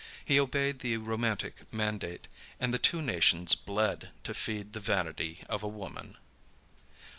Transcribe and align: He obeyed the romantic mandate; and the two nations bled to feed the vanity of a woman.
He 0.25 0.39
obeyed 0.39 0.79
the 0.79 0.97
romantic 0.97 1.71
mandate; 1.71 2.27
and 2.59 2.73
the 2.73 2.79
two 2.79 3.03
nations 3.03 3.53
bled 3.53 4.09
to 4.23 4.33
feed 4.33 4.73
the 4.73 4.79
vanity 4.79 5.43
of 5.47 5.61
a 5.61 5.67
woman. 5.67 6.17